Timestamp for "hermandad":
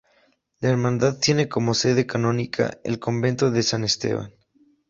0.69-1.19